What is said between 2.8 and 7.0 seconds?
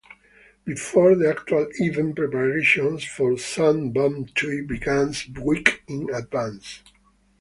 for Sabantuy begin weeks in advance.